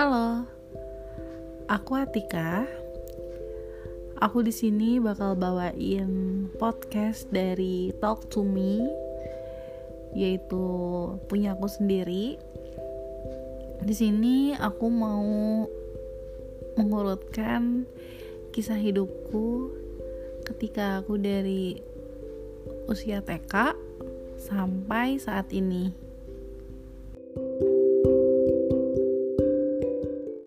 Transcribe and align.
Halo, 0.00 0.48
aku 1.68 1.92
Atika. 1.92 2.64
Aku 4.16 4.40
di 4.40 4.48
sini 4.48 4.96
bakal 4.96 5.36
bawain 5.36 6.48
podcast 6.56 7.28
dari 7.28 7.92
Talk 8.00 8.32
to 8.32 8.40
Me, 8.40 8.80
yaitu 10.16 10.64
punya 11.28 11.52
aku 11.52 11.68
sendiri. 11.68 12.40
Di 13.84 13.92
sini 13.92 14.56
aku 14.56 14.88
mau 14.88 15.68
mengurutkan 16.80 17.84
kisah 18.56 18.80
hidupku 18.80 19.68
ketika 20.48 21.04
aku 21.04 21.20
dari 21.20 21.76
usia 22.88 23.20
TK 23.20 23.76
sampai 24.40 25.20
saat 25.20 25.52
ini. 25.52 26.09